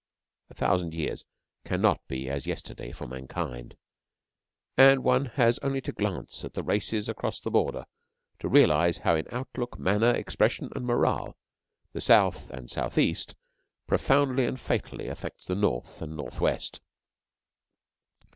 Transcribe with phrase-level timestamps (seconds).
[0.49, 1.25] A thousand years
[1.63, 3.77] cannot be as yesterday for mankind;
[4.75, 7.85] and one has only to glance at the races across the Border
[8.39, 11.37] to realise how in outlook, manner, expression, and morale
[11.93, 13.35] the South and South east
[13.85, 16.81] profoundly and fatally affects the North and North west.